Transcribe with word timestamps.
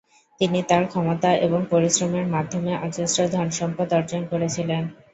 তিনি 0.41 0.59
তার 0.69 0.83
ক্ষমতা 0.87 1.29
এবং 1.45 1.59
পরিশ্রমের 1.71 2.25
মাধ্যমে 2.27 2.71
অজস্র 2.85 3.19
ধন 3.33 3.47
সম্পদ 3.59 3.89
অর্জন 3.93 4.21
করেছিলেন। 4.31 4.83